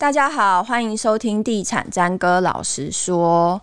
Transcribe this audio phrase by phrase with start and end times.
[0.00, 3.60] 大家好，欢迎收听《地产詹哥老实说》。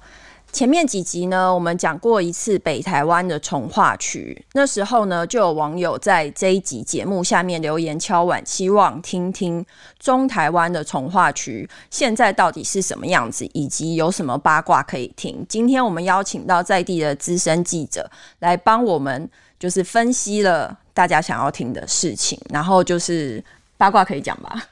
[0.53, 4.45] 前面几集呢，我们讲过一次北台湾的重化区。
[4.53, 9.65] 那时候呢，就有网友在这一集节目下面留言敲碗，希望听听
[9.97, 15.43] 中台湾的重化区现在到底是什么样子，以及有什么八卦可以听。
[15.49, 18.07] 今天我们邀请到在地的资深记者
[18.37, 23.43] 来帮我们，就是分析了大家想要听的事情，然后就是
[23.75, 24.63] 八卦可以讲吧。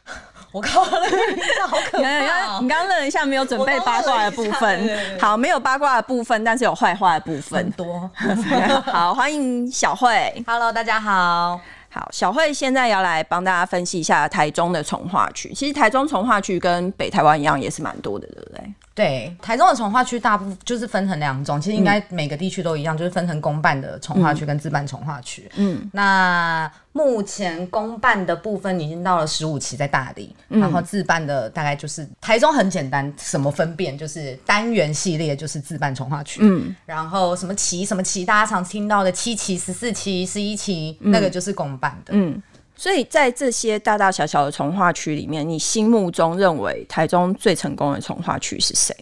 [0.55, 2.61] 我靠，那个好可怕！
[2.61, 5.19] 你刚刚愣了一下，没有准备八卦的部分。
[5.19, 8.09] 好，没有八卦的部分，但是有坏话的部分很多。
[8.89, 10.33] 好，欢迎小慧。
[10.47, 11.59] Hello，大家好。
[11.91, 15.53] 好，小慧现在要来帮大家分析一下台中的从化区。
[15.53, 18.73] 其实台中从化区跟北台湾一样，也是蛮多的，对不对？
[18.95, 25.51] 对，台中的从化区大部分就是分成两种，其实应该每个地区都一样，嗯、就是分成公办的从化区跟自办从化区。
[25.57, 42.41] 嗯，那目前公办的部分已经到了十五期在大里，嗯、然后自办的大概就是台中很简单，什么分辨就是单元系列就是自办从化区，嗯，然后什么期什么期，大家常听到的七期、十四期、十一期，嗯、那个就是公办的，嗯。
[42.75, 48.93] 所以在这些大大小小的从化区里面，你心目中认为台中最成功的从化区是谁？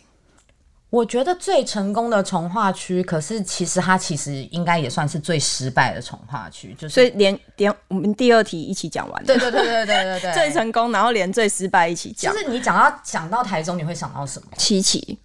[0.92, 9.26] 我觉得最成功的从化区，可是其实它其实应该也算是最失败的从化区，就是所以连连我们第二题一起讲完。
[9.26, 12.32] 对对对对对对对， 最成功，然后连最失败一起讲。
[12.32, 14.48] 就是你讲到讲到台中，你会想到什么？
[14.56, 15.18] 七期，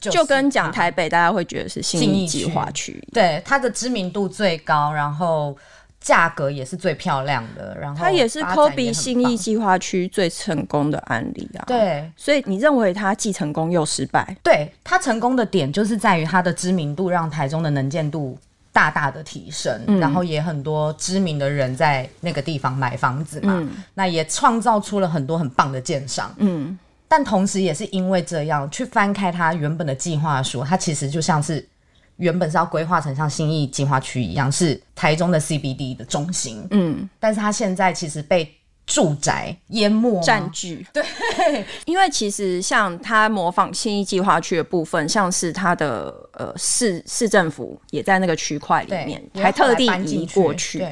[0.00, 5.54] 就跟讲台北，大家会觉得是新义计划区，对它的知名度最高，然后。
[6.00, 11.64] 价格也是最漂亮的，然后它也是 Kobe 新义计划区最成功的案例啊。
[11.66, 14.34] 对，所以你认为它既成功又失败？
[14.42, 18.38] 对，它成功的点就是在于它的知名度让台中的能见度
[18.72, 26.34] 大大的提升，嗯、然后也很多知名的人在那个地方买房子嘛，嗯、那也创造出了很多很棒的建商。
[26.38, 31.66] 嗯，但同时也是因为这样，去翻开它原本的计划书，它其实就像是。
[32.20, 36.64] 原本是要规划成像新义计划区一样，是台中的 CBD 的中心。
[36.70, 38.54] 嗯，但是它现在其实被
[38.90, 40.84] 住宅淹没占据。
[40.92, 41.04] 对，
[41.86, 50.84] 因为其实像它模仿新义计划区的部分，像是它的呃市市政府也在那个区块里面，还特地移过去。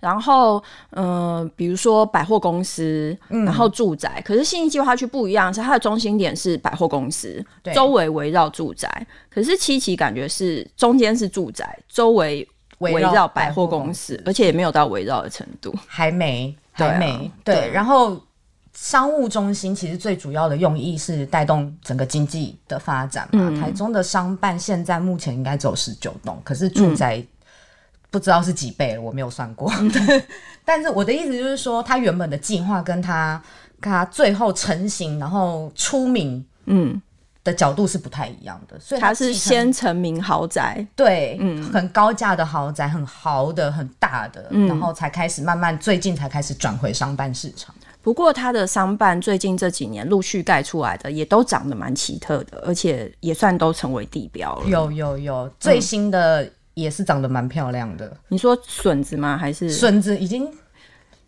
[0.00, 9.06] 然后，嗯、呃，比如说百货公司，然后住宅，嗯、可是信义计划区不一样，是它的中心点是百货公司，对周围围绕住宅。
[9.30, 12.46] 可是七期感觉是中间是住宅，周围
[12.80, 17.06] 围绕百货公司，而且也没有到围绕的程度，还没，还没。
[17.06, 18.22] 对，啊、对，对，然后
[18.74, 23.48] 商务中心其实最主要的用意是带动整个经济的发展嘛。
[23.50, 27.26] 嗯、台中的商办现在目前应该只有十九栋，可是住宅、嗯。
[28.10, 29.68] 不知道是几倍了，我没有算过。
[30.64, 33.42] 但是我的意思就是说，他原本的计划跟他
[33.80, 37.02] 他最后成型，然后出名，嗯，
[37.44, 38.76] 的角度是不太一样的。
[38.80, 47.72] 所以他是先成名豪宅，对，嗯，很高价的豪宅，很豪的、很大的，嗯、然后才开始慢慢最近才开始转回商办市场。
[48.02, 54.66] 不过他的商办最近这几年陆续盖出来的，也都长得蛮奇特的，而且也算都成为地标了。
[54.66, 56.50] 有有有，最新的、嗯。
[56.74, 58.16] 也是长得蛮漂亮的。
[58.26, 59.38] 你说笋子吗？
[59.38, 60.44] 还是笋子已经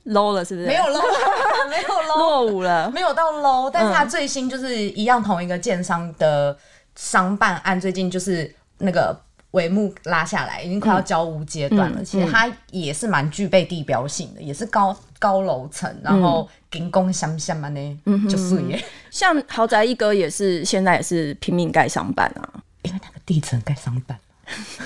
[0.07, 0.67] low 了，是不是？
[0.67, 1.03] 没有 low，
[1.69, 3.71] 没有 low，落伍了，没有到 low。
[3.71, 6.57] 但是它最新就是一样，同一个建商的
[6.95, 9.19] 商办案，最近就是那个
[9.53, 12.01] 帷幕拉下来，已经快要交屋阶段了。
[12.01, 18.83] 嗯、其实它也是蛮具备地标性的，也是高高楼层，然后金光闪闪嘛呢，嗯、就是耶。
[19.11, 22.49] 像豪宅一哥也是现在也是拼命盖商办啊，
[22.83, 24.19] 因为那个地层盖商办。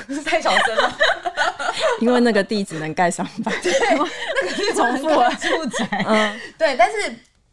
[0.08, 0.98] 是 太小声了，
[2.00, 6.76] 因为那个地只能盖商办，对，那个是重复了住宅，嗯，对。
[6.76, 6.96] 但是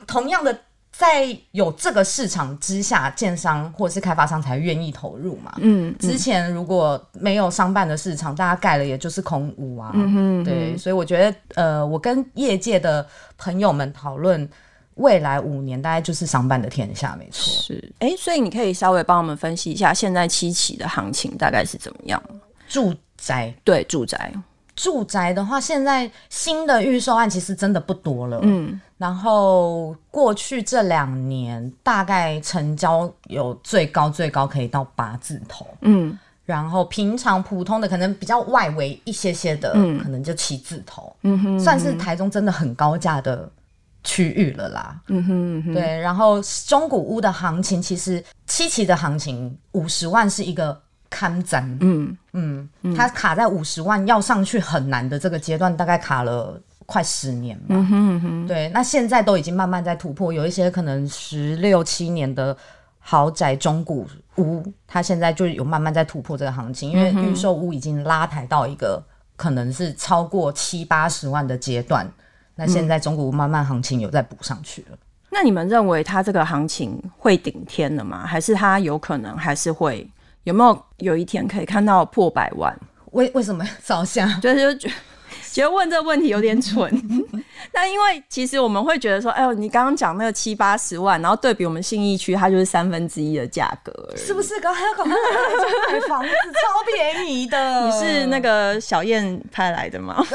[0.06, 0.58] 同样的，
[0.92, 5.54] 在有这个市场之下，建商或者是开发商才愿意投入嘛。
[5.58, 9.92] 嗯，之前如果没有商办的市场，大家盖了也就是空屋啊。
[9.94, 10.78] 嗯哼，对。
[10.78, 13.08] 所以我觉得，呃，我跟业界的
[13.38, 14.50] 朋友们讨论。
[14.98, 17.54] 未来五年大概就是商办的天下，没错。
[17.54, 22.20] 是，哎、欸，所以你可以稍微帮我们分析一下现在七期的行情大概是怎么样？
[22.68, 24.32] 住宅，对，住宅，
[24.76, 28.40] 住宅的话，现在新的预售案其实真的不多了。
[28.44, 35.68] 嗯，然后过去这两年大概成交有最高最高可以到八字头。
[35.82, 41.16] 嗯，然后平常普通的可能比较外围一些些的，嗯、可能就七字头。
[41.24, 43.50] 嗯哼，算是台中真的很高价的。
[44.04, 57.66] 区域了啦，嗯哼，嗯哼，对，然后中古屋的行情其实七期的行情五十万是一个看涨，嗯嗯，嗯，它卡在五十万要上去很难的这个阶段，大概卡了快十年吧。
[57.70, 62.56] 嗯哼嗯哼，对，那现在都已经慢慢在突破，有一些可能十六七年的
[63.00, 64.08] 豪宅中古
[64.38, 69.02] 屋，它现在就有慢慢在突破这个行情，因为预售屋已经拉抬到一个
[69.36, 72.10] 可能是超过七八十万的阶段，
[72.56, 74.98] 那现在中古屋慢慢行情有在补上去了。
[75.30, 78.26] 那你们认为它这个行情会顶天了吗？
[78.26, 80.10] 还是它有可能还是会
[80.48, 82.74] 有没有有一天可以看到破百万？
[83.12, 84.26] 为为什么 照相？
[84.40, 84.90] 就是觉
[85.52, 86.90] 觉得问这个问题有点蠢。
[87.74, 94.58] 那因为其实我们会觉得说，哎呦，你刚刚讲那个七八十万，然后对比我们信义区，它就是三分之一的价格，是不是？
[94.62, 95.14] 刚还要搞买
[96.08, 97.86] 房子超便宜的。
[97.86, 100.26] 你是那个小燕派来的吗？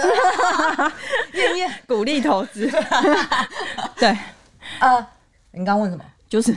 [1.32, 2.70] 燕燕鼓励投资。
[3.96, 4.14] 对。
[4.78, 5.06] 呃，
[5.52, 6.04] 你刚问什么？
[6.32, 6.56] 就是，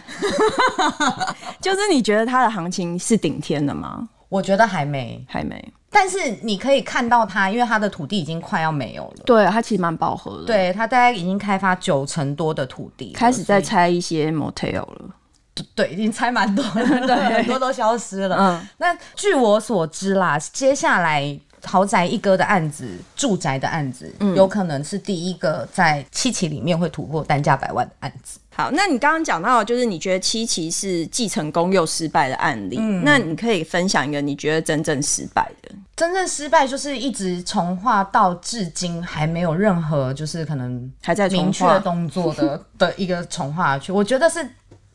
[1.59, 4.07] 就是你觉得它的行情是顶天的吗？
[4.29, 5.73] 我觉得还没，还没。
[5.89, 9.23] 但是你可以看到它，因为它的土地已经快要没有了。
[9.25, 10.45] 对，它其实蛮饱和的。
[10.45, 15.09] 对，它大概已经开发九成多的土地，开始在拆一些 motel 了。
[15.73, 18.37] 对，已经拆蛮多了，对， 很多都消失了。
[18.37, 21.37] 嗯，那据我所知啦，接下来。
[21.65, 28.39] 豪宅一哥的案子，住宅的案子，嗯，有可能是第一个在七期里面会突破单价百万的案子。
[28.55, 35.75] 好，那你刚刚讲到，就是你觉得七期是既成功又失败的案例，嗯，那你可以分享一个你觉得真正失败的？
[35.95, 44.47] 真正失败就是一直从化到至今还没有任何就是可能还在明确动作的 的一个重化区，我觉得是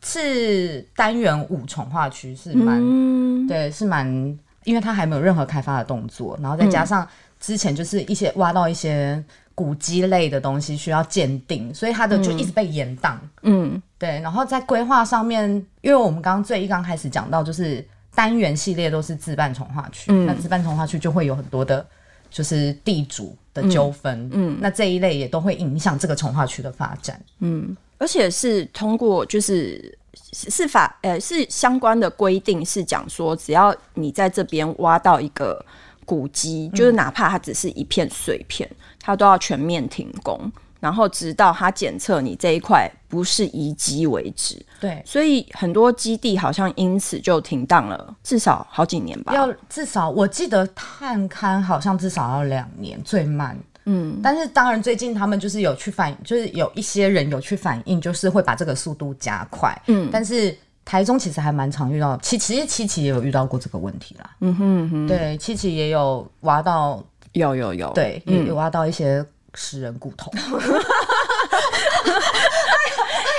[0.03, 4.39] 是单元五重化区是蛮、嗯、对，是蛮。
[4.63, 7.07] 因为它还没有任何开发的动作，然后再加上
[7.39, 9.23] 之前就是一些挖到一些
[9.55, 13.15] 古迹类的东西需要鉴定，所以它的就一直被延宕。
[13.41, 14.19] 嗯，对。
[14.21, 15.49] 然后在规划上面，
[15.81, 21.85] 因为我们刚刚最一刚开始讲到，就是单元系列都是自办从化区，嗯、那自办从化区就会有很多的，
[22.29, 24.27] 就是地主的纠纷。
[24.31, 27.19] 嗯，嗯，那这一类也都会影响这个从化区的发展。
[27.39, 29.97] 嗯，而且是通过就是。
[30.33, 35.63] 是法，呃，是相关的规定是讲说，只要你在这边挖到一个
[36.05, 38.69] 古迹，嗯，就是哪怕它只是一片碎片，
[38.99, 44.63] 它都要全面停工，然后直到它检测你这一块不是遗迹为止。
[44.79, 49.33] 对，所以很多基地好像因此就停当了，至少好几年吧。
[49.33, 53.57] 要至少我记得探勘好像至少要两年，最慢。
[53.85, 59.75] 嗯，但是当然，最近他们就是有去反，就是有一些人有去反映，就是会把这个速度加快。
[59.87, 60.55] 嗯，但是
[60.85, 64.29] 台中其实还蛮常遇到，其其实七期也有遇到过这个问题啦。
[64.41, 70.31] 嗯哼，嗯哼，对，七期也有挖到，有有有，对，嗯、也有挖到一些食人骨头。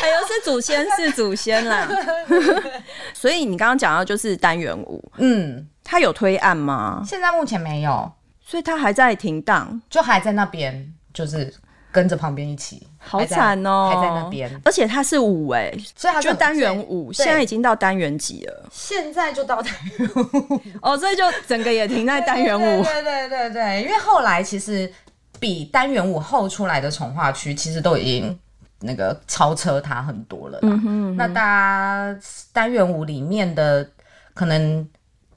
[0.03, 1.89] 哎呦，是祖先，是祖先啦。
[3.15, 7.03] 所以你刚刚讲到就是单元五，嗯，他有推案吗？
[7.07, 8.11] 现在目前没有。
[8.45, 11.53] 所以他还在停档，就还在那边，就是
[11.91, 18.69] 跟着旁边一起，好惨哦，还在那边，而且他是五哎、欸，所以他就单元五，现在已经到单元几了？
[18.71, 20.61] 现在就到单元五。
[20.83, 24.93] 哦，所以就整个也停在单元五， 对对对对，因为后来其实
[25.39, 28.39] 比单元五后出来的重化区，其实都已经
[28.81, 32.21] 那个超车它很多了，嗯哼，嗯哼，那大家
[32.53, 33.89] 单元五里面的
[34.35, 34.87] 可能。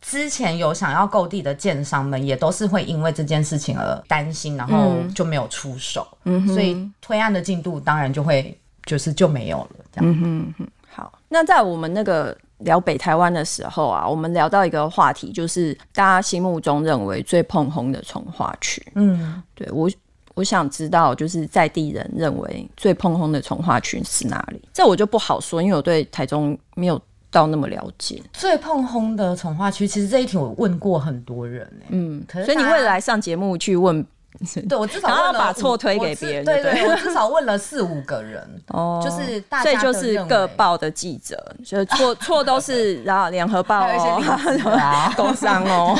[0.08, 9.70] 之前有想要购地的建商们，也都是会因为这件事情而担心，然后就没有出手，嗯，所以推案的进度当然就会就是就没有了。
[9.92, 10.68] 这样，嗯哼哼。
[10.88, 18.86] 好，那在我们那个聊北台湾的时候啊，我们聊到一个话题，就是大家心目中认为最碰红的从化区。
[18.94, 19.90] 嗯，对我
[20.36, 24.62] 我想知道，就是在地人认为最碰轰的从化区是哪里？
[24.72, 27.02] 这我就不好说，因为我对台中没有。
[27.36, 28.24] 到那么了解。
[28.32, 34.02] 最碰轰的从化区，其实这一题我问过很多人、欸、嗯，可是所以你会来上节目去问，
[34.70, 38.42] 对我至少 然后把错推给别人，对对，对，我至少问了四五个人。
[38.72, 45.94] 哦，就是大家，所以就是各报的记者，就错错都是然后联合报哦，工商哦，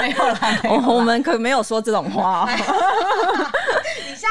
[0.00, 2.48] 没有啦，我我们可没有说这种话、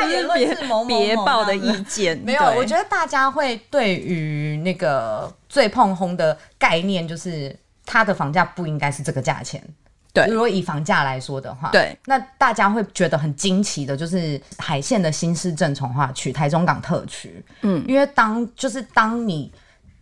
[0.08, 0.56] 别
[0.88, 9.63] 别报的意见没有，我觉得大家会对于那个最碰轰的概念，就是它的房价不应该是这个价钱。
[10.12, 19.51] 对，如果以房价来说的话，对，那大家会觉得很惊奇的，就是海线的新市镇从化区、台中港特区，嗯，因为当就是当你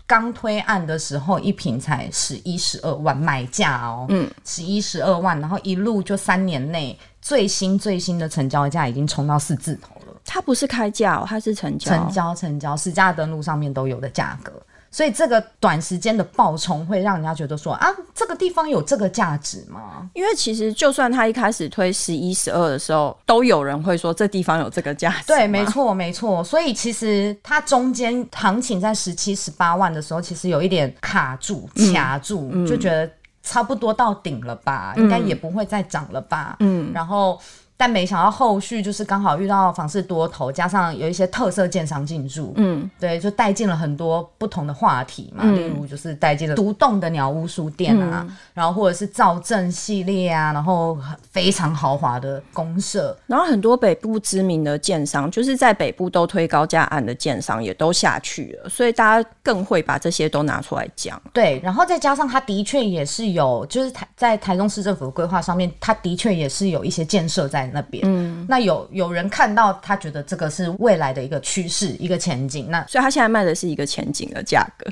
[0.07, 6.97] 刚推案的时候，一瓶才十一十二万买价哦，嗯，十一十二万，然后一路就三年内。
[7.19, 10.15] 最新最新的成交价已经冲到四字头了。
[10.23, 14.53] 它不是开价哦，它是成交，成交成交，实价登录上面都有的价格。
[14.97, 20.09] 所以这个短时间的爆冲会让人家觉得说啊，这个地方有这个价值吗？
[20.15, 25.27] 因为其实就算他一开始推十一、十二的时候，都有人会说这地方有这个价值。
[25.27, 26.43] 对，没错，没错。
[26.43, 33.07] 所以其实它中间行情在十七、十八万的时候，其实有一点卡住、卡住，嗯、就觉得
[33.43, 36.55] 差不多到顶了吧，嗯、应该也不会再涨了吧。
[36.59, 37.39] 嗯，然后。
[37.79, 50.97] 但没想到后续就是刚好遇到房市多头，加上有一些特色建商进驻，嗯，对，就带进了很多不同的话题嘛，嗯、例如就是带进了独栋的鸟屋书店啊，嗯、然后或者是造镇系列啊，然后
[51.29, 61.21] 非常豪华的公社，然后很多北部知名的建商，就是在北部都推高价案的建商也都下去了，所以大家更会把这些都拿出来讲。
[61.31, 67.66] 对，然后再加上它的确也是有，就是台在台中市政府的规划上面，它的确也是有一些建设在。
[67.73, 72.69] 那边，嗯，那有有人看到，他觉得这个是未来的一个趋势，一个前景。
[72.69, 74.91] 那所以他现在卖的是一个前景的价格，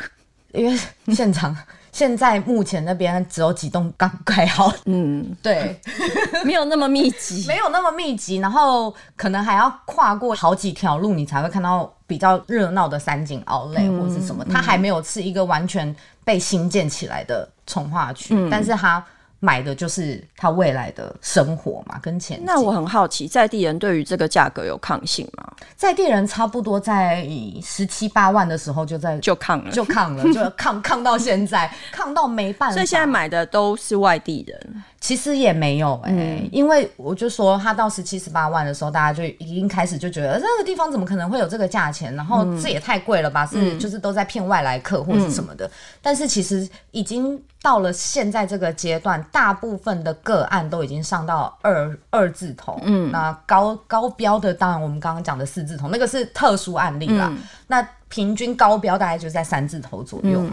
[0.53, 0.79] 因为
[1.13, 1.55] 现场
[1.91, 5.79] 现在目前那边只有几栋刚盖好，嗯， 对，
[6.43, 14.45] 没有那么密集，没有那么密集，然后可能还要跨过好几条路，你才会看到比较热闹的三井奥莱或是什么。
[14.45, 19.03] 它还没有是一个完全被新建起来的从化区，嗯、但是它。
[19.45, 22.41] 买的就是他未来的生活嘛，跟钱。
[22.43, 25.53] 那我很好奇，在地人对于这个价格有抗性吗？
[25.75, 27.23] 在地人差不多在
[27.61, 32.73] 十七八万的时候就在就抗了，就抗了，就抗抗到现在，抗到没办法。
[32.73, 34.83] 所以现在买的都是外地人。
[35.05, 42.15] 其实也没有哎、欸，嗯、因为我就说他到十七十八万的时候，大家就已经开始就觉得这个地方怎么可能会有这个价钱？
[42.15, 43.47] 然后这也太贵了吧？
[43.53, 45.67] 嗯、是就是都在骗外来客或是什么的。
[45.67, 45.71] 嗯、
[46.01, 52.79] 但是其实已经到了现在这个阶段，大部分的个案都已经上到二二字头。
[52.81, 57.27] 嗯，那高高标的当然我们刚刚讲的四字头，那个是特殊案例啦。
[57.31, 60.43] 嗯、那平均高标大概就在三字头左右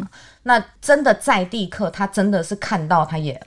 [0.42, 3.42] 那真的在地客，他真的是看到他也。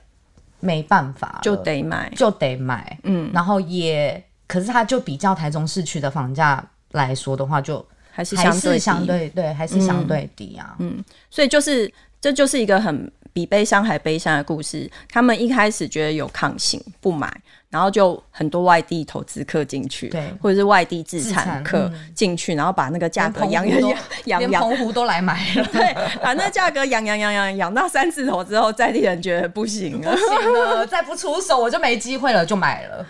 [0.60, 14.90] 没办法，就得买，就得买，嗯，然后也，可是它就比较台中市区的房价来说的话，就还是相对相对对，还是相对低啊，嗯，所以就是这就是一个很比悲伤还悲伤的故事。
[15.10, 17.30] 他们一开始觉得有抗性，不买。
[17.68, 33.04] 然后就很多外地投资客进去，对，或者是外地自产客进去，然后把那个价格养养养养，连澎湖都来买了， 对，把那价格养养养养养到三字头之后，在地人觉得不行了，不行了，再不出手我就没机会了，就买了，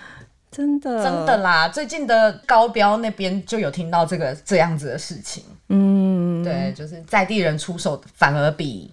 [0.51, 1.69] 真的真的啦。
[1.69, 8.93] 最近的高标那边就有听到这个这样子的事情，嗯，对，就是在地人出手反而比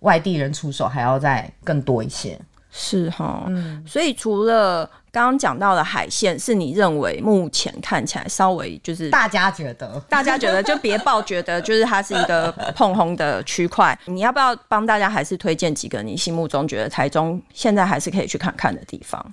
[0.00, 2.38] 外地人出手还要再更多一些。
[2.70, 19.24] 是哈，嗯，所以除了刚刚讲到的海线，是你认为目前看起来稍微就是大家觉得，大家觉得就别报觉得就是它是一个碰红的区块，你要不要帮大家还是推荐几个你心目中觉得台中现在还是可以去看看的地方？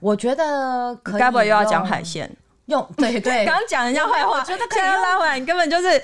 [0.00, 2.34] 我觉得可以，该不会又要讲海线？
[2.66, 6.02] 用 对对，刚刚讲人家坏话，我觉得可以拉回来，你根本就是。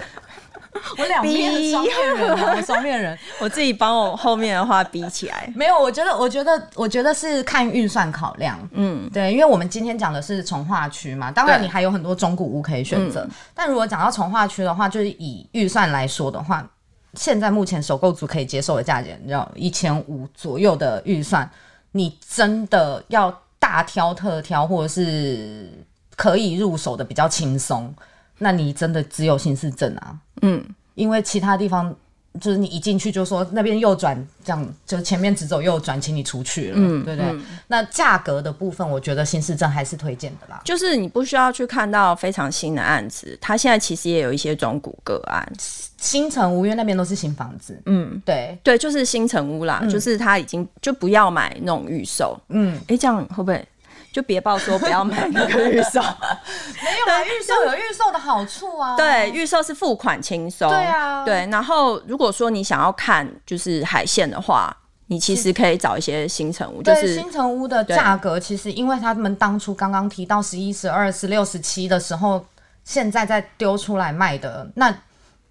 [0.99, 16.67] 我两边双面人， 我双面人，我自己帮我后面的话比起来，没有，我觉得，我觉得，我觉得是看预算考量，嗯，对，因为我们今天讲的是从化区嘛，当然你还有很多中古屋可以选择，对但如果讲到从化区的话，就是以预算来说的话，
[17.15, 21.49] 现在目前首购族可以接受的价钱，你知道一千五左右的预算，
[21.93, 25.71] 你真的要大挑特挑，或者是
[26.17, 27.95] 可以入手的比较轻松。
[28.39, 30.17] 那你真的只有新市镇啊？
[30.43, 30.65] 嗯，
[30.95, 31.95] 因为其他地方
[32.41, 37.31] 就是你一进去就说那边右转，这样就前面只走右转，请你出去了，嗯，对不对？
[37.31, 40.61] 嗯、那价格的部分，我觉得新市镇还是推荐的啦。
[40.65, 45.49] 就是你不需要去看到非常新的案子，它现在其实也有一些中古个案，
[45.97, 53.65] 新城屋因为那边都是新房子，嗯，对对，就是新城屋啦，嗯、就是它已经就不要买那种预售，嗯，哎、欸，这样会不会？
[54.15, 56.01] 就别报说不要买那个预售，
[56.85, 58.95] 没有啊，预售有预售的好处啊。
[58.97, 60.69] 对，预售是付款轻松。
[60.69, 61.45] 对啊，对。
[61.51, 64.73] 然后如果说你想要看就是海线的话，
[65.09, 66.81] 你其实可以找一些新城屋。
[66.81, 72.47] 就是新城屋的价格，其实因为他们当初刚刚提到十一、十二、十六、十七的时候，
[72.85, 74.97] 现在在丢出来卖的，那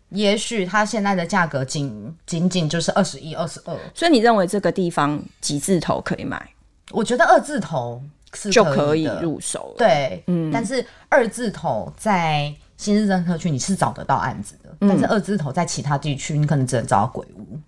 [0.08, 3.77] 也许它现在的价格仅仅仅就是二十一、二十二。
[3.93, 6.50] 所以你认为这个地方几字头可以买？
[6.91, 8.01] 我觉得二字头。
[8.34, 17.60] 可就可以入手了，对，嗯，但是二字头在新市政特区你是找得到案子的，嗯、但是二字头在其他地区你可能只能找到鬼屋。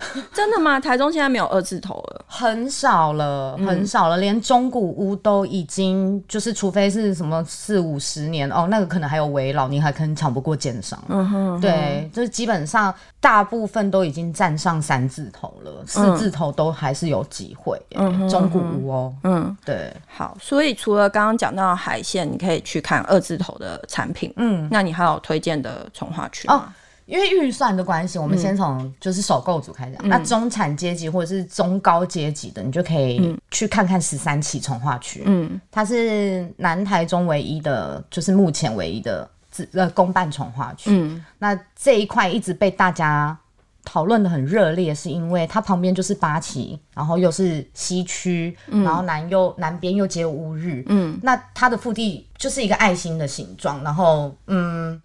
[0.32, 0.78] 真的吗？
[0.78, 11.02] 台中现在没有二字头了，很少了，很少了，嗯、连中古屋都已经就是，除非是什么四五十年哦，那个可能还有围老，你还可能抢不过建商。
[11.08, 17.80] 嗯哼，对，就是基本上大部分都已经站上三字头了，嗯、四字头都还是有机会。
[17.94, 19.92] 嗯，中古屋哦，嗯，对。
[20.06, 24.32] 好，所以除了刚刚讲到海线，你可以去看二字头的产品。
[24.36, 26.54] 嗯，那你还有推荐的从化区吗？
[26.54, 26.62] 哦
[27.06, 35.22] 因为预算的关系，我们先从就是首购组开始那中产阶级或者是中高阶级的，你就可以去看看十三期重化区。
[35.24, 40.90] 嗯，它是南台中唯一的，就是目前唯一的自呃公办重化区。
[40.90, 43.38] 嗯，那这一块一直被大家
[43.84, 50.84] 讨论的很热烈，是因为它旁边就是八旗，然后又是西区，嗯、然后南又南边又接乌日。
[50.88, 55.00] 嗯，那它的腹地就是一个爱心的形状，然后嗯。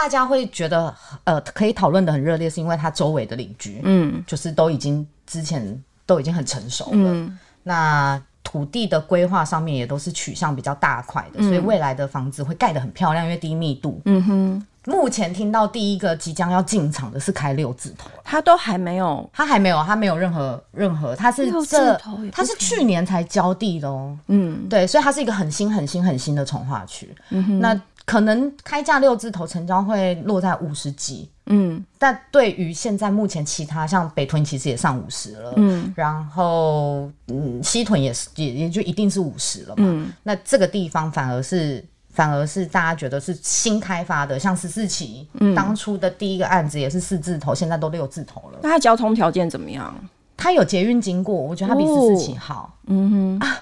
[0.00, 7.12] 大家会觉得呃可以讨论的很热烈，是因为他周围的邻居，嗯，就是都已经之前都已经很成熟了。
[7.12, 14.00] 嗯、那土地的规划上面也都是取向比较大块的，嗯、所以未来的房子会盖得很漂亮，因为低密度。
[14.04, 14.66] 嗯哼。
[14.86, 21.94] 目前听到第一个即将要进场的是开六字头，它都还没有，它还没有，它没有任何任何，它是这
[22.32, 24.16] 它是去年才交地的哦。
[24.28, 27.14] 嗯，对，所以它是一个很新很新很新的从化区。
[27.60, 41.84] 那可能开价六字头成交会落在五十几，嗯，但对于现在目前其他像北屯其实也上五十了，嗯，然后嗯西屯也是也也就一定是五十了嘛，嗯，那这个地方反而是
[42.18, 48.58] 反而是大家觉得是新开发的，像十四期，嗯，当初的第一个案子也是四字头，现在都六字头了。
[48.60, 49.94] 那它交通条件怎么样？
[50.36, 53.46] 它有捷运经过，我觉得它比十四期好，嗯哼。
[53.46, 53.60] 啊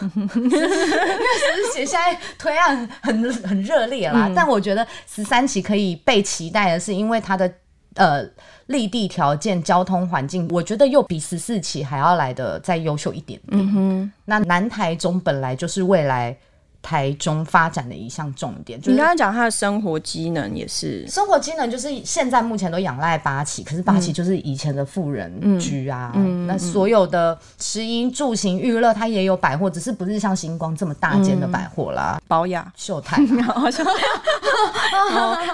[0.00, 7.52] 因为十四期现在推案很很热烈啦，嗯、但我觉得十三期可以被期待的是，因为它的
[7.96, 8.24] 呃
[8.66, 13.60] 立地条件、交通环境，我觉得又比十四期还要来得再优秀一点点。
[13.60, 16.36] 嗯哼，那南台中本来就是未来。
[16.80, 26.12] 台中发展的一项重点，就是、你刚刚讲他的生活机能也是，生活机能就是现在目前都仰赖八旗，可是八旗就是以前的富人居啊，
[26.46, 33.16] 那所有的食衣住行娱乐，它也有百货，只是不是像星光这么大间的百货啦，宝雅、嗯、秀泰，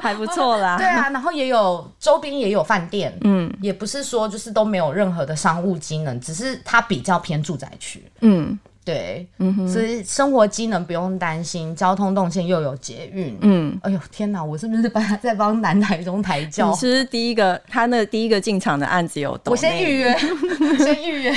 [0.00, 8.56] 还不错啦，对啊，然后也有周边也有饭店，嗯，也不是说就是都没有任何的商务机能，只是它比较偏住宅区，嗯。
[8.84, 16.70] 对，嗯哼，所以生活机能不用担心，交通动线又有捷运，嗯，哎呦天哪，我是不是帮他在帮南台中抬轿？
[16.70, 20.14] 你是第一个，他那第一个进场的案子有，我 先预约，
[20.78, 21.34] 先预约，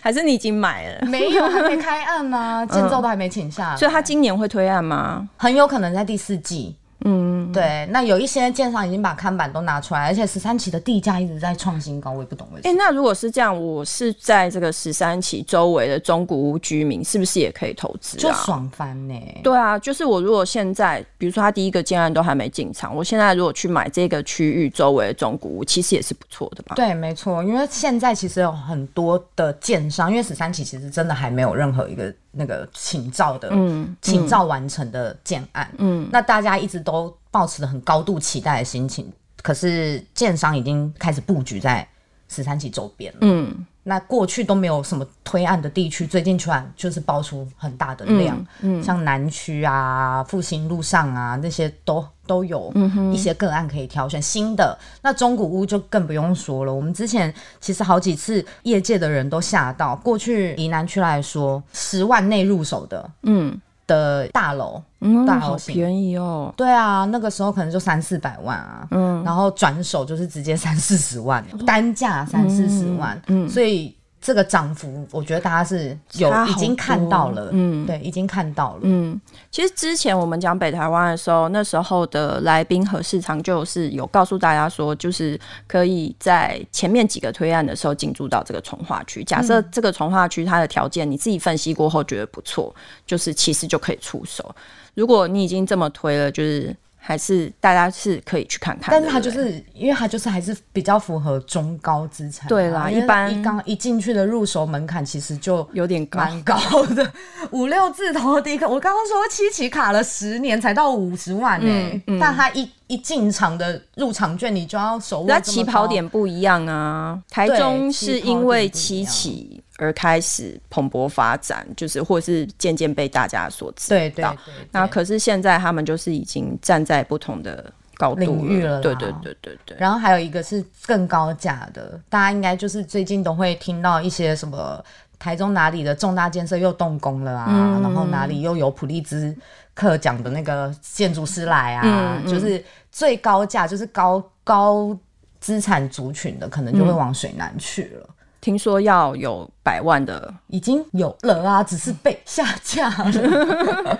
[0.00, 1.06] 还是你已经买了？
[1.06, 5.28] 没有，还没开案呢、啊， 建造都还没请下、嗯，所以他今年会推案吗？
[5.36, 6.74] 很有可能在第四季。
[7.04, 12.70] 嗯，对，那有一些建商已经把看板都拿出来，而且十三期的地价一直在创新高，我也不懂为什么。
[12.70, 18.20] 哎、欸，那如果是这样，我是在这个十三期周围的中古屋居民，是不是也可以投资啊？
[18.20, 19.14] 就爽翻呢？
[19.44, 26.74] 对啊，就是我如果现在，比如说他第一个建案都还没进场，我现在如果去买这个区域周围的中古屋，其实也是不错的吧？
[26.74, 32.12] 对，没错，因为现在其实有很多的建商，因为十三期其实真的还没有任何一个。
[32.30, 41.86] 那个请照的，嗯，请照完成的建案，嗯，那大家一直都抱持了很高度期待的心情，可是建商已经开始布局在
[42.28, 43.66] 十三期周边了，嗯。
[43.84, 52.70] 那过去都没有什么推案的地区，最近突然就是爆出很大的量，嗯，嗯像南区啊、复兴路上啊那些都都有
[53.10, 54.20] 一些个案可以挑选。
[54.20, 63.58] 新的那中古屋就更不用说了，我们之前其实好几次业界的人都吓到，过去以南区来说，十万内入手的，嗯。
[63.88, 66.54] 的大楼，嗯，大好便宜哦。
[66.56, 73.97] 对啊，那个时候可能就三四百万啊，嗯，然后转手就是直接三四十万，哦、单价三四十万，嗯，所以。
[74.20, 79.20] 这个涨幅，我觉得大家是有已经看到了，嗯，对，已经看到了，嗯。
[79.50, 89.22] 其实之前我们讲北台湾的时候，那时候的来宾和市场就是有告诉大家说，就是可以在前面几个推案的时候进驻到这个从化区。
[89.22, 92.74] 假设这个从化区它的条件你自己分析过后觉得不错，
[93.06, 94.54] 就是其实就可以出手。
[94.94, 96.76] 如果你已经这么推了，就是。
[97.00, 107.12] 还是大家是可以去看看，但是它就是因为它就是还是比较符合中高资产，对啦，一般一刚一进去的入手门槛其实就有点高，蛮高的，
[107.52, 119.57] 五六字头的第一个，我刚刚说七期卡了十年才到五十万呢、欸，嗯嗯、但他一一进场的入场券你就要手握，那起跑点不一样啊，台中是因为七期。
[119.78, 123.96] 而开始蓬勃发展，就是或是渐渐被大家所知道。
[123.96, 128.80] 对对，对，对，那可是现在他们就是已经站在不同的高度领域了。
[128.80, 129.76] 对对对对对。
[129.78, 134.84] 然后还有一个是更高价的，大家应该就是最近都会听到一些什么
[135.18, 139.34] 台中哪里的重大建设又动工了啊，嗯、然后哪里又有普利兹
[139.74, 144.96] 克奖的那个建筑师来啊，嗯嗯、就是最高价就是高高
[145.38, 148.08] 资产族群的，可能就会往水南去了。
[148.38, 153.98] 嗯听说要有百万的，已经有了啊，只是被下架了。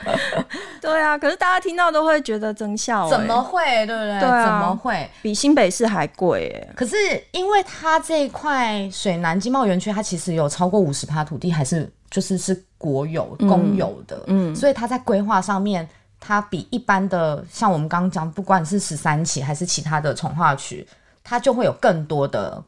[0.81, 3.61] 对啊，可是大家听到都会觉得增效、欸，怎么会？
[3.85, 4.21] 对不对？
[4.21, 6.73] 对啊、怎么会比新北市还贵、欸？
[6.77, 6.97] 可是
[7.33, 15.87] 因为它这一块水南经贸园区，它其实有超过五十趴土地还是就是是国有公有的，嗯，嗯所以它在规划上面，
[16.21, 20.87] 它比一般的像我们刚刚讲，不管是十三期还是其他的从化区，
[21.25, 22.63] 它就会有更多的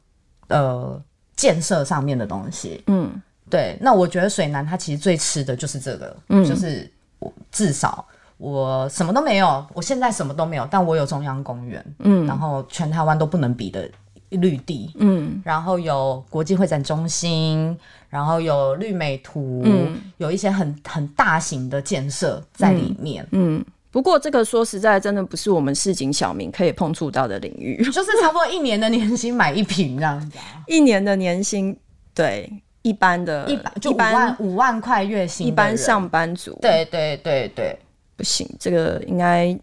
[0.48, 1.00] 呃。
[1.40, 3.10] 建设上面的东西，嗯，
[3.48, 6.86] 对，那我觉得水南它其实最吃的就是这个，嗯，就是
[7.18, 8.04] 我至少
[8.36, 13.90] 我什么都没有，我现在什么都没有，但我有中央公园，嗯，然后全台湾都不能比的
[14.28, 17.74] 绿地，嗯，然后有国际会展中心，
[18.10, 23.56] 然后有绿美图，嗯，有一些很很大型的建设在里面，嗯。
[23.56, 30.38] 嗯不过这个说实在，真的不是我们市井小民可以碰触到的领域， 就是差不多一年的年薪买一瓶这样子。
[30.66, 31.76] 一年的年薪，
[32.14, 32.50] 对
[32.82, 36.56] 一般的，一般就五万五万块月薪，一般上班族。
[36.62, 37.78] 对对对对，
[38.16, 39.58] 不行，这个应该。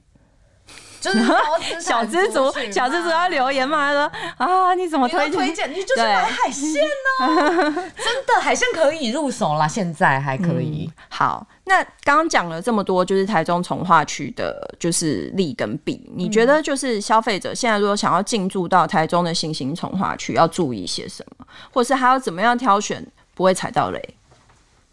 [1.14, 3.92] 就是 小知足，小知足要留言嘛？
[4.38, 5.72] 他说啊，你怎么推推荐？
[5.72, 6.82] 你就是买海鲜
[7.20, 7.74] 呢？
[7.74, 10.92] 真的海鲜可以入手啦，现在还可以。
[11.10, 16.02] 好，那刚刚讲了这么多，就是台中从化区的，就是利跟弊。
[16.16, 24.16] 你觉得就是消费者现在如果想要进驻到台中的新兴从化区，要注意些什么，或是还要怎么样挑选不会踩到雷？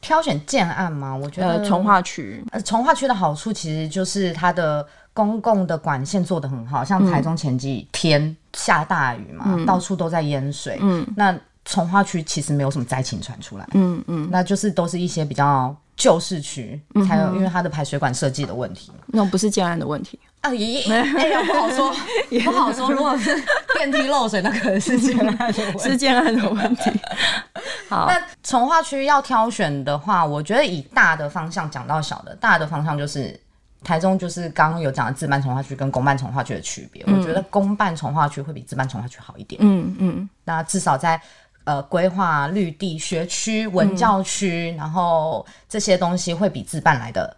[0.00, 1.16] 挑选建案吗？
[1.16, 4.87] 我觉得从化区，呃，从化区的好处其实就是它的。
[5.14, 10.77] 公共的管线做得很好，像台中前几天下大雨嘛，嗯、到处都在淹水。
[10.83, 13.66] 嗯，那从化区其实没有什么灾情传出来。
[13.74, 18.90] 嗯嗯，那就是都是一些比较旧市区才有，因为它的排水管设计的问题。
[19.07, 20.50] 那不是建案的问题啊？
[20.50, 21.94] 咦， 哎呀，不好说，
[22.29, 22.90] 也不好说。
[22.90, 23.40] 如果是
[23.79, 25.79] 电梯漏水，那可能是建案的问题。
[25.79, 26.90] 是建案的问题。
[27.88, 33.40] 好，那从化区要挑选的话，我觉得以大的方向讲到小的，大的方向就是。
[33.85, 39.61] 台中就是刚刚有讲的自办从化区跟公办从化区的区别，嗯、我觉得公办从化区会比自办从化区好一点。
[39.62, 41.20] 嗯嗯，嗯那至少在
[41.64, 47.37] 呃规划绿地、学区、文教区，嗯、然后这些东西会比自办来的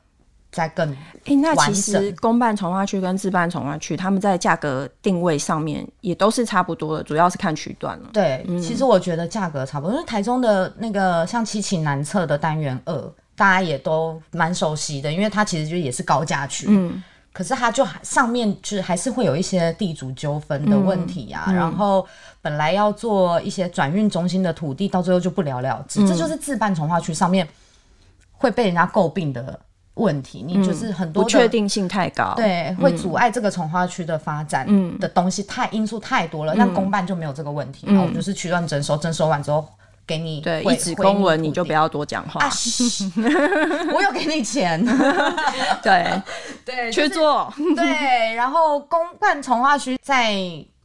[0.53, 0.91] 再更。
[0.93, 8.11] 哎、欸，那其实公办从化区跟自办从化区，他们在价格定位上面也都是差不多的，主要是看区段了。
[8.13, 13.13] 对，嗯、其实我觉得价格差不多，因为台中的那个像七期南侧的单元二。
[13.37, 22.07] 大家也都蛮熟悉的，因为它其实就也是高价区，嗯，可是它就上面就是还是会有一些地主纠纷的问题啊，嗯嗯、然后
[22.41, 27.47] 本来要做一些转运中心的土地，到最后就不了了之，嗯、这就是自办从化区上面
[28.33, 29.61] 会被人家诟病的
[29.95, 34.67] 问题，嗯、你就是很多不确定性太高，对，会阻碍这个从化区的发展
[34.99, 39.69] 的东西太、嗯、因素太多了，但公办就没有这个问题，嗯、然后我们就是区段征收，征收完之后。
[40.07, 42.49] 给你对一纸公文，你就不要多讲话。
[43.93, 44.81] 我有给你钱，
[45.83, 46.23] 对
[46.65, 48.35] 对，去做对。
[48.35, 50.37] 然后公办从化区在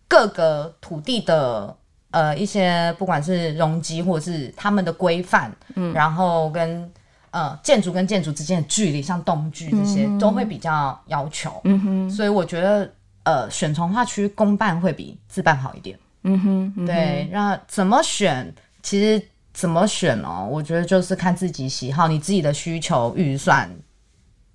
[0.07, 1.75] 各个土地的
[2.09, 6.91] 呃一些，不管是容积或者是他们的规范，嗯，然后跟
[7.29, 11.61] 呃建筑跟建筑之间的距离，像栋距这些都会比较要求。
[11.65, 12.91] 嗯哼，所以我觉得
[13.23, 15.95] 呃选从化区公办会比自办好一点。
[16.23, 18.51] 嗯哼，对，那怎么选？
[18.83, 19.21] 其实
[19.53, 20.47] 怎么选哦？
[20.49, 23.69] 我觉得就是看自己喜好，你自己的需求预算。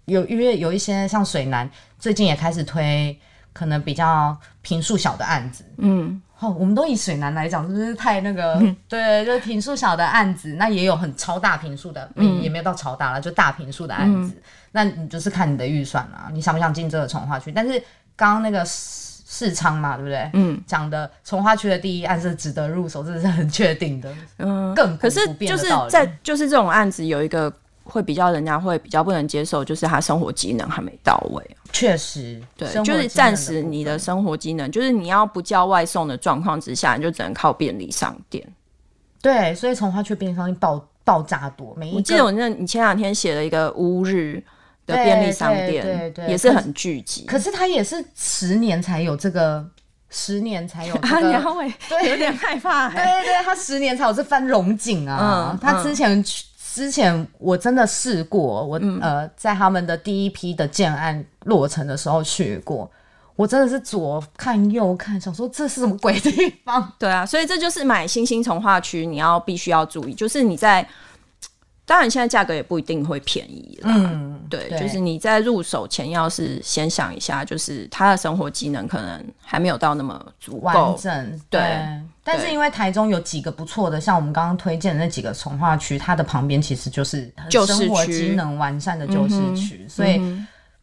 [0.06, 3.18] 有因为有一些像水南，最近也开始推
[3.52, 5.64] 可能比较平数小的案子。
[5.78, 8.54] 嗯，好、哦，我们都以水南来讲，是不是太那个？
[8.54, 14.32] 嗯、对，就是平数小的案子，那也有很超大平数的，嗯，也没有到超大了，就大平数的案子。
[14.34, 17.50] 嗯、那你就是看你的预算啊，你想不想进这个从化区？
[17.52, 17.78] 但是
[18.14, 18.64] 刚刚那个。
[19.28, 20.30] 世昌嘛，对不对？
[20.34, 24.14] 嗯，讲的从化区的第一案是值得入手，这是很确定的。
[24.38, 31.56] 嗯，更可是就是在就是这种案子有一个会比较人家会比较不能接受，就是他生活机能还没到位。
[31.72, 38.46] 确实，对，就是暂时你的生活机能，就是你要不叫外送的状况之下，你就只能靠便利商店。
[39.20, 41.74] 对，所以从化区便利商店爆爆炸多。
[41.76, 44.40] 每一个，我记得我那，你前两天写了一个乌日。
[44.86, 47.24] 的便利商店，对对对，也是很聚集。
[47.26, 49.66] 可是它也是十年才有这个，
[50.08, 52.88] 十年才有这个，对，有点害怕。
[52.90, 55.58] 对对对，他十年才有这番荣景啊！
[55.60, 56.24] 他之前
[56.72, 62.88] 之前我真的试过，我呃在他们的第一批的建案落成的时候去过，
[63.34, 66.30] 我真的是左看右看，想说这是什么鬼地
[66.64, 66.92] 方？
[66.96, 70.86] 对啊，所以这就是买新兴从化区，你要必须要注意，就是你在。
[71.86, 73.92] 当然，现在价格也不一定会便宜啦。
[73.94, 81.40] 嗯，对，对就是你在入手前，要是先想一下，就是他的生活机能可能还没有到那么足够完整。
[81.48, 81.60] 对，
[82.24, 90.20] 但是因为台中有几个不错的，像我们刚刚推荐的那几个从化区，它的旁边其实就是生活机能完善的旧市区，所以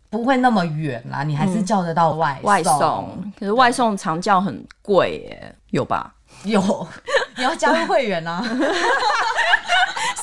[0.10, 1.24] 不会那么远啦。
[1.24, 6.16] 你还是叫得到外送，外送，可是外送常叫很贵耶，有吧？
[6.44, 6.88] 有，
[7.38, 8.44] 你要加入会员啊。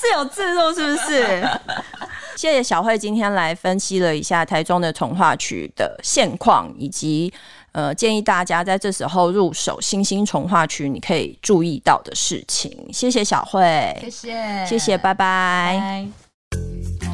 [0.00, 1.46] 是有自入是不是？
[2.36, 7.30] 谢谢小慧今天来分析了一下台中的从化区的现况，以及
[7.72, 12.74] 呃建议大家在这时候入手新兴从化区，你可以注意到的事情。
[12.90, 13.62] 谢谢小慧，
[14.00, 15.78] 谢谢，谢谢，拜拜。
[15.78, 16.08] 拜
[17.02, 17.09] 拜。